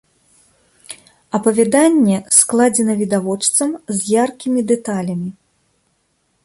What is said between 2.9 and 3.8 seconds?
відавочцам